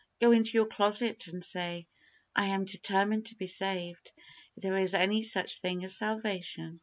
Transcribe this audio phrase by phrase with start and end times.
[0.19, 1.85] Go into your closet and say,
[2.35, 4.13] "I am determined to be saved,
[4.55, 6.79] if there is any such thing as salvation."